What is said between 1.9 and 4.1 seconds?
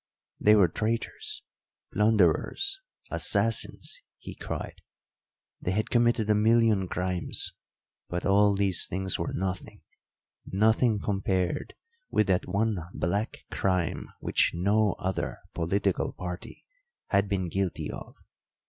plunderers, assassins,